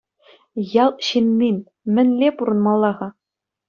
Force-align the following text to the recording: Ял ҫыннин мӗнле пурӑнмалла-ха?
Ял 0.83 0.91
ҫыннин 1.05 1.57
мӗнле 1.97 2.29
пурӑнмалла-ха? 2.43 3.07